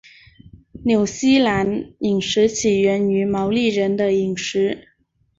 [0.83, 4.87] 纽西兰饮食起源于毛利人的饮食。